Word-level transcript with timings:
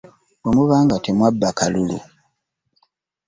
Bwemuba 0.41 0.75
nga 0.85 0.97
temwabba 1.03 1.49
kalulu. 1.57 1.99